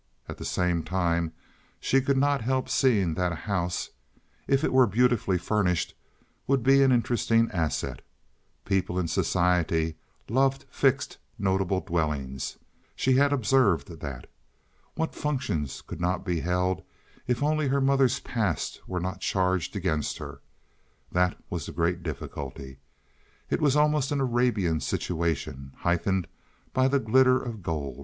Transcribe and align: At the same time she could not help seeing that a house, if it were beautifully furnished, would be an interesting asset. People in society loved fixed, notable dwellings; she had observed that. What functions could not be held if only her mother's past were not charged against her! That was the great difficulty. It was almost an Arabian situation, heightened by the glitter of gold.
At 0.27 0.39
the 0.39 0.45
same 0.45 0.81
time 0.81 1.31
she 1.79 2.01
could 2.01 2.17
not 2.17 2.41
help 2.41 2.67
seeing 2.69 3.13
that 3.13 3.31
a 3.31 3.35
house, 3.45 3.91
if 4.47 4.63
it 4.63 4.73
were 4.73 4.87
beautifully 4.87 5.37
furnished, 5.37 5.93
would 6.47 6.63
be 6.63 6.81
an 6.81 6.91
interesting 6.91 7.51
asset. 7.51 8.01
People 8.65 8.97
in 8.97 9.07
society 9.07 9.97
loved 10.27 10.65
fixed, 10.71 11.19
notable 11.37 11.81
dwellings; 11.81 12.57
she 12.95 13.13
had 13.17 13.31
observed 13.31 13.89
that. 13.99 14.25
What 14.95 15.13
functions 15.13 15.83
could 15.83 16.01
not 16.01 16.25
be 16.25 16.39
held 16.39 16.81
if 17.27 17.43
only 17.43 17.67
her 17.67 17.79
mother's 17.79 18.19
past 18.21 18.81
were 18.87 18.99
not 18.99 19.21
charged 19.21 19.75
against 19.75 20.17
her! 20.17 20.41
That 21.11 21.37
was 21.47 21.67
the 21.67 21.71
great 21.73 22.01
difficulty. 22.01 22.77
It 23.51 23.61
was 23.61 23.75
almost 23.75 24.11
an 24.11 24.19
Arabian 24.19 24.79
situation, 24.79 25.73
heightened 25.75 26.25
by 26.73 26.87
the 26.87 26.97
glitter 26.97 27.39
of 27.39 27.61
gold. 27.61 27.99